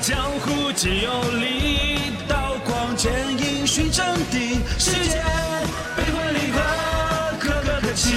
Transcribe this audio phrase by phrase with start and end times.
[0.00, 5.22] 江湖皆有理，刀光剑影寻真谛，世间
[5.96, 6.60] 悲欢离合，
[7.40, 8.14] 可歌可泣。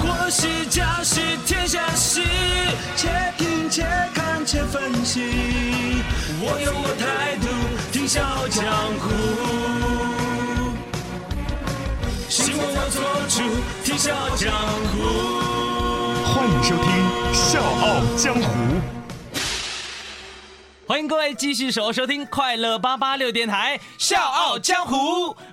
[0.00, 2.22] 国戏家戏天下事，
[2.96, 3.84] 且听且
[4.14, 5.20] 看且分析。
[6.40, 7.48] 我有我态度，
[7.92, 8.64] 听笑江
[9.00, 9.04] 湖。
[12.28, 13.42] 希望我做主，
[13.84, 14.52] 听笑江
[14.92, 14.94] 湖。
[16.24, 16.84] 欢迎收听
[17.48, 18.40] 《笑傲江湖》。
[20.88, 24.96] 欢迎各位继续守收听快乐八八六电台《笑傲江湖》，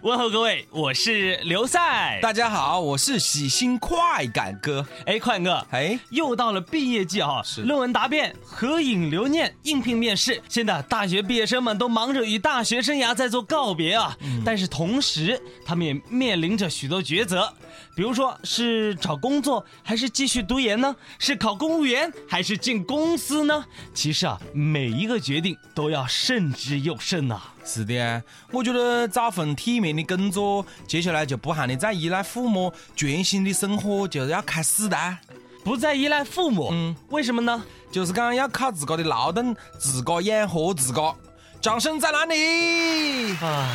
[0.04, 2.20] 问候各位，我是刘赛。
[2.22, 4.86] 大家好，我是喜新快感哥。
[5.08, 14.16] 哎，快哥，哎，又到了毕业季哈，是论文答辩、合影留念、应聘面试，现在大学毕业生们都忙着与大学生涯在做告别啊。
[14.46, 17.52] 但是同时，他们也面临着许多抉择，
[17.96, 20.96] 比如说是找工作还是继续读研呢？
[21.18, 23.66] 是考公务员还是进公司呢？
[23.96, 27.42] 其实啊，每一个决定都要慎之又慎呐。
[27.66, 28.22] 是的
[28.52, 35.18] 我觉得找份体面的工作接下来就不喊你再依赖父母全新的生活就要开始了
[35.64, 36.96] 不再依赖父母嗯。
[37.10, 37.64] 为什么呢？
[37.90, 41.16] 就是讲要靠自己的劳动自个养活自个
[41.62, 43.34] 掌声在哪里？
[43.38, 43.70] 啊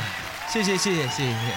[0.53, 1.55] 谢谢谢谢谢谢。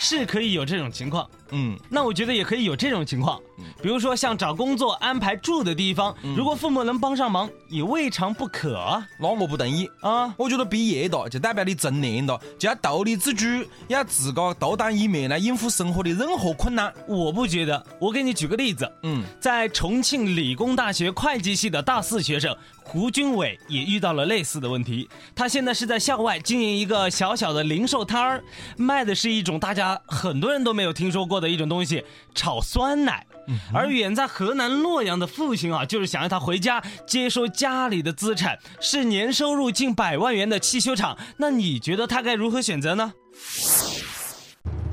[0.00, 1.28] 是可以有这种情况。
[1.54, 3.40] 嗯，那我觉得也可以有这种情况，
[3.80, 9.06] 比如说像找工作安排住的地方，如果父母能帮上忙，也未尝不可啊。
[9.20, 9.88] 那我不同意。
[10.00, 13.46] 啊，我觉得毕业了就代表你成年了，就要独立自主，
[13.86, 16.92] 要自个独当一面来应付生活的任何困难。
[17.06, 17.86] 我不觉得。
[18.00, 25.08] 我给你举个例子，嗯，在重庆理工大学会计系的大四学生胡军伟也遇到了类似的问题。
[25.34, 28.44] 他现在是在校外经营一个小小的零售摊儿，
[28.76, 33.26] 卖的是一种大家很多人都没有听说过的一种东西——炒酸奶。
[33.74, 41.18] 而远在河南洛阳的父亲啊，就是想让他回家接收家里的资产，是年收入近百万元的汽修厂。
[41.36, 43.12] 那你觉得他该如何选择呢？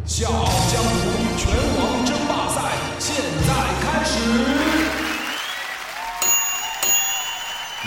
[0.05, 2.61] 笑傲江湖拳王争霸赛
[2.99, 3.15] 现
[3.47, 4.19] 在开始。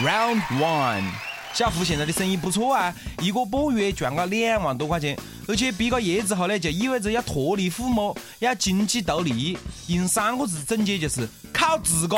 [0.03, 1.05] Round One，
[1.53, 9.59] 小福现在的生意不错啊，一个半月赚个两万多块钱，而且毕个业之后呢，就意味着要脱离父母，要经济独立。
[9.88, 12.16] 用三个字总结就是靠自个。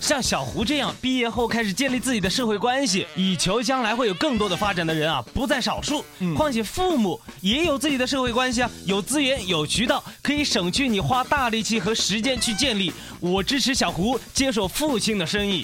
[0.00, 6.04] 像小胡这样毕业后开始建立自己的社会关系，以求将来会有更多的发展的人啊，不在少数。
[6.36, 12.92] 况且父母也有自己的社会关系啊，有资源、有渠道，可以省去你花大力气和时间去建立。
[13.18, 15.62] 我支持小胡接手父亲的生意。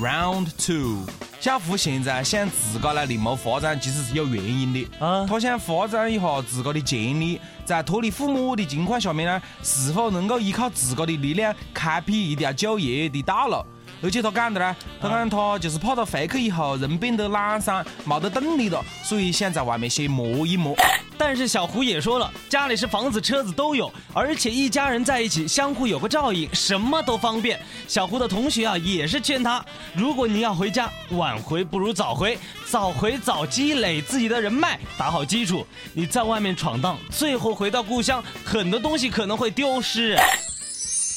[0.00, 1.06] Round Two，
[1.40, 4.86] 小胡现在想自个来另谋发展，其实是有原因的。
[4.98, 13.64] 啊他想发展一下自个的潜力，在脱离父母的情况下面呢，是否能够依靠自个的力量开辟一条就业的道路？
[14.02, 20.76] 而且他讲的呢，他讲他就是怕他回去以后人变得懒散，没得动力了，所以想在外面先磨一磨。
[21.20, 27.60] 但是小胡也说了，家里是房子、车子都有，而且一家人在一起相互有个照应，什么都方便。
[27.86, 29.62] 小胡的同学啊也是劝他，
[29.94, 35.66] 如果你要回家，晚回不如早回，早回早积累自己的人脉，打好基础。
[35.92, 40.16] 你在外面闯荡，最后回到故乡，很多东西可能会丢失。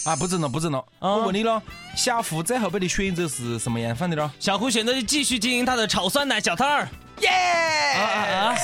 [0.05, 0.79] 啊，不整了，不整了！
[0.99, 1.63] 啊我问你了，
[1.95, 6.89] 小胡最后备的选择是什么样放的了小胡选择继续经营他的炒酸奶小摊儿。
[7.19, 8.55] ？Yes，啊啊啊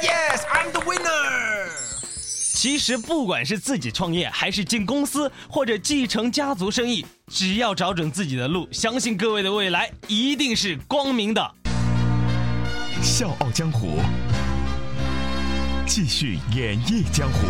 [0.00, 1.68] ！Yes，I'm the winner。
[2.54, 11.54] 其实不管是自己创业，还是进公司，或者继承家族生意，只要找准自己的路，相信各位的未来一定是光明的。
[13.00, 14.00] 笑傲江湖，
[15.86, 17.46] 继续演绎江湖。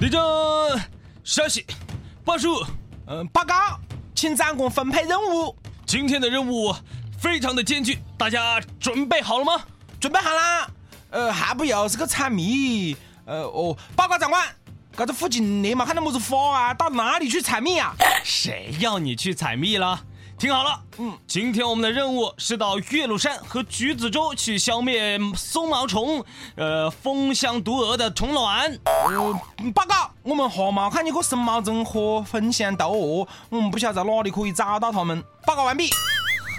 [0.00, 0.20] 立正，
[1.24, 1.66] 稍息，
[2.24, 2.64] 报数。
[3.08, 3.80] 嗯，报告，
[4.22, 5.52] 请长官分配任务。
[5.84, 6.72] 今天的任务
[7.18, 9.64] 非常的艰巨，大家准备好了吗？
[9.98, 10.70] 准备好啦。
[11.10, 12.96] 呃，还不又是个采蜜。
[13.24, 14.46] 呃，哦，报告长官，
[14.96, 16.72] 这个附近连嘛看到么子花啊？
[16.72, 17.96] 到哪里去采蜜啊？
[18.22, 20.04] 谁要你去采蜜了？
[20.42, 26.20] 听好了，嗯，今天我们的任务是到岳麓山和橘子洲去消灭松毛虫，
[26.56, 28.76] 呃，蜂箱毒蛾的虫卵。
[28.86, 35.22] 呃，报告，我们还没看见过松毛虫和蜂箱毒蛾，我们不晓得在哪里可以找到它们。
[35.46, 35.88] 报告完毕。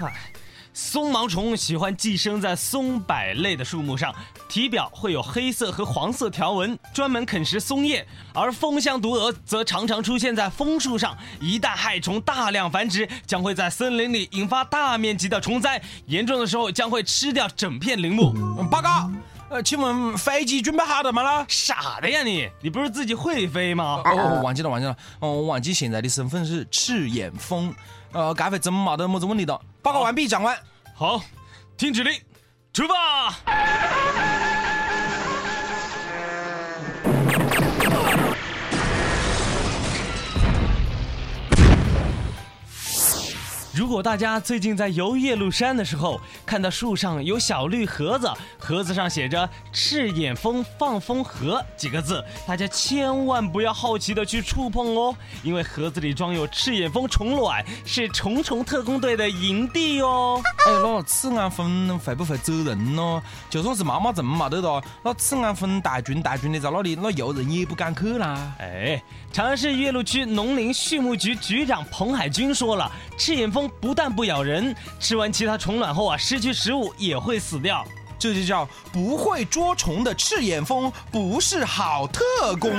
[0.00, 0.32] 嗨，
[0.76, 4.12] 松毛虫喜欢寄生在松柏类的树木上，
[4.48, 8.04] 体表会有黑色和黄色条纹，专门啃食松叶；
[8.34, 11.16] 而风香毒蛾则常常出现在枫树上。
[11.40, 18.32] 一旦害虫大量繁殖，将会在森林里引发大面积的虫灾，严重的时候将会吃掉整片林木。
[18.68, 19.08] 报告，
[19.54, 21.46] 呃，请问飞机准备好了吗啦？
[21.48, 22.50] 傻的呀你！
[22.60, 24.02] 你不是自己会飞吗？
[24.04, 24.96] 哦，忘记了，忘记了。
[25.20, 27.72] 哦，我忘记现在的身份是赤眼风。
[28.10, 29.56] 呃，该会真没得么子问题的。
[29.80, 30.58] 报告完毕，长官。
[30.96, 31.22] 好，
[31.76, 32.20] 听指令，
[32.72, 34.33] 出发。
[43.94, 55.14] 如果大家最近在游岳麓山的时候，看到树上有小绿盒子，盒子上写着“赤眼蜂放风盒”几个字，大家千万不要好奇的去触碰哦，
[55.44, 60.42] 因为盒子里装有赤眼蜂虫卵，是虫虫特工队的营地哦。
[60.66, 63.22] 哎，那赤眼蜂会不会走人呢？
[63.48, 68.56] 就算是妈妈证没得的，那赤眼蜂大军大军的在那里，那游人也不敢去啦。
[68.58, 69.00] 哎，
[69.32, 73.70] 长安市岳麓区农林畜牧局局长彭海军说了，赤眼蜂。
[73.84, 77.84] 不但不咬人，吃完其他虫卵后啊，失去食物也会死掉。
[78.18, 82.70] 这就叫不会捉虫的赤眼蜂不是好特工。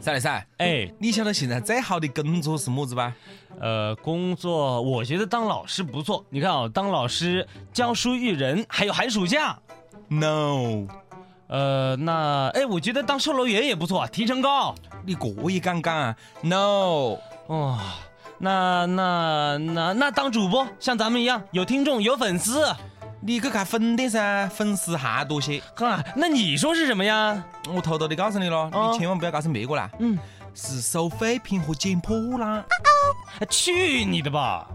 [0.00, 3.12] 赛来赛，哎，你晓得现在最好的工作是么子吧？
[3.58, 6.24] 呃，工作我觉得当老师不错。
[6.30, 9.58] 你看啊，当老师教书育人，还有寒暑假。
[10.08, 10.86] No，
[11.48, 14.74] 呃，那哎，我觉得当售楼员也不错，提成高。
[15.04, 17.78] 你这也敢干？No，哦，
[18.38, 22.74] 那那那那当主播，像咱们一样有听众有粉丝，
[23.20, 25.62] 你去看粉的噻，粉丝还多些。
[25.76, 27.44] 哈，那你说是什么呀？
[27.74, 29.90] 我偷偷的告诉你了，你千万不要告诉别个啦。
[29.98, 30.18] 嗯，
[30.54, 32.64] 是收废品和捡破烂。
[33.50, 34.68] 去你的吧！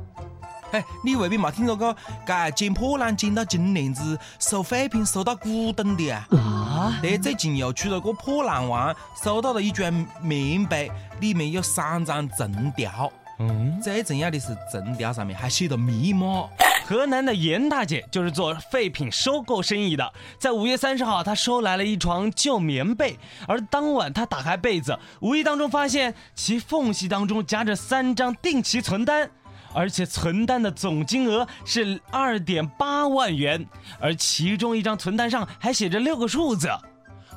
[0.73, 6.27] 哎，你未必没听说过，该捡破烂捡到金链子，收废品收到古董的啊！
[6.31, 6.97] 啊！
[6.99, 8.93] 对，最近又出了个破烂王，
[9.23, 13.11] 收到了一卷棉被，里面有三张陈条。
[13.37, 16.49] 嗯，最重要的是陈条上面还写着密码。
[16.87, 29.29] 河南的严大姐就是做废品收购生意的，在五月三十号，她收来了一床旧棉被，而当晚她打开被子，无意当中发现其缝隙当中夹着三张定期存单。
[29.73, 33.65] 而且存单的总金额是二点八万元，
[33.99, 36.69] 而其中一张存单上还写着六个数字。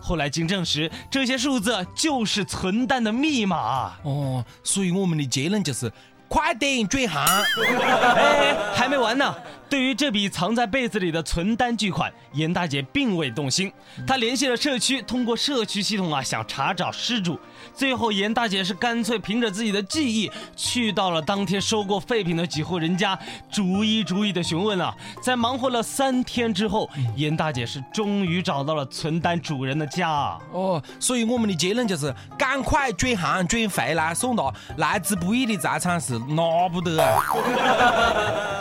[0.01, 3.95] 后来经证实，这些数字就是存单的密码。
[4.03, 5.93] 哦，所以我们的结论就是。
[6.29, 7.25] 快点转行！
[8.17, 9.33] 哎，还没完呢。
[9.69, 13.73] 对于这笔藏在被子里的存单巨款，严大姐并未动心。
[14.07, 17.39] 她联系了社区，通过社区系统啊，想查找失主。
[17.75, 23.19] 最后，严大姐是干脆凭着自己的记忆，去到了当天收过废品的几户人家，
[23.51, 24.95] 逐一逐一的询问啊。
[25.21, 30.39] 在忙活了三天之后，严大姐是终于找到了存单主人的家。
[30.53, 36.17] 哦，所以我们的结论就是：赶快转行，转回来送达，来之不易的财产是。
[36.27, 37.23] 拿不得啊！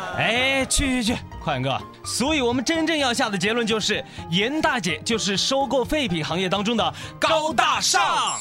[0.17, 1.77] 哎，去去去，宽哥。
[2.06, 8.39] 所以我们真正要下的结论就是，严大姐就是收购废品行业当中的高大上。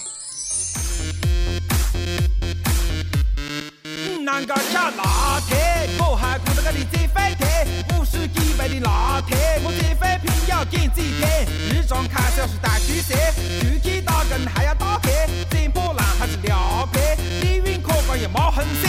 [4.25, 7.67] 南个吃拿铁，我还顾得个你这废铁，
[7.99, 11.47] 五十几倍的拿铁，我这废品要减几天？
[11.71, 13.15] 日常开销是大巨蟹，
[13.61, 15.11] 具体打工还要打黑，
[15.51, 17.19] 捡破烂还是撩妹？
[17.43, 18.89] 你运可观也冇痕迹。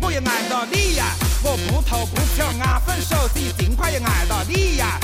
[0.00, 1.06] 我也爱到你呀，
[1.42, 5.00] 我不偷不抢，安分守己，尽快也爱到你呀。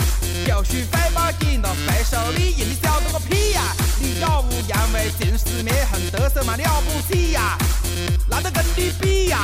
[0.47, 3.75] 就是废把捡到废手里，你晓得个屁呀！
[3.99, 7.57] 你耀武扬威，尽是灭痕，得瑟嘛了不起呀？
[8.29, 9.39] 懒得跟你比呀？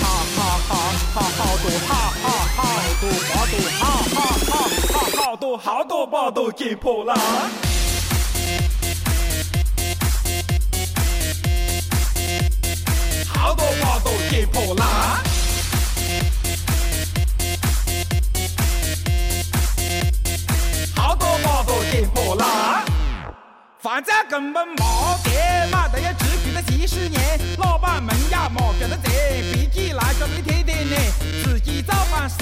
[0.00, 0.76] 哈哈哈，
[1.14, 2.31] 哈好多，哈哈
[5.32, 7.16] 好多，好多包都捡破烂。
[13.32, 15.22] 好多把都捡破啦。
[20.94, 22.84] 好多把都捡破啦。
[23.80, 24.84] 房价根本没
[25.24, 26.31] 跌，买的要持续了
[26.66, 27.20] 几十年，
[27.58, 29.10] 老板们也没觉得这，
[29.52, 30.96] 比起来说的贴点呢，
[31.44, 32.36] 自己造反事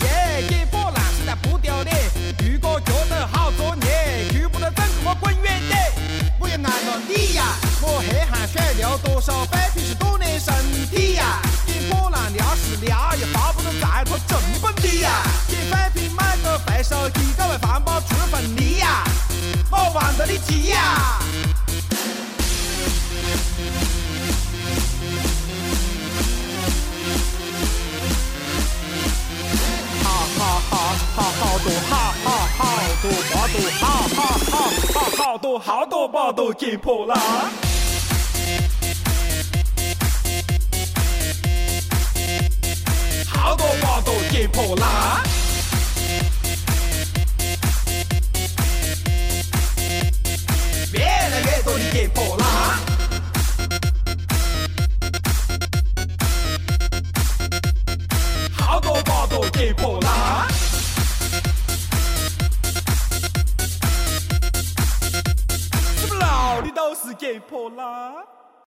[0.00, 1.96] 业，捡破烂实在不丢脸。
[2.40, 5.92] 如果觉得好作孽，去不得整给我滚远点！
[6.38, 10.54] 我也爱了你呀，我黑汗水流多少，废品是锻炼身
[10.90, 19.04] 体呀，捡破烂尿是尿，也发不能再拖成本的呀，捡废品买个白手机，各位环保出份力呀，
[19.70, 21.18] 我玩得你急呀！
[35.36, 37.18] 好多好多包都捡破烂。
[43.28, 45.35] 好多包都捡破烂。